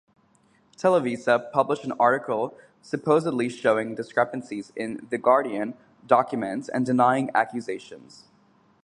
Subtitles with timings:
[0.77, 5.75] Televisa published an article supposedly showing discrepancies in "The Guardian"
[6.07, 8.25] documents and denying accusations.